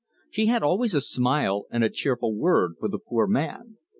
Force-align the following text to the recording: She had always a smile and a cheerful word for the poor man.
She 0.31 0.47
had 0.47 0.63
always 0.63 0.95
a 0.95 0.99
smile 1.01 1.67
and 1.69 1.83
a 1.83 1.89
cheerful 1.91 2.33
word 2.35 2.73
for 2.79 2.87
the 2.89 2.97
poor 2.97 3.27
man. 3.27 3.77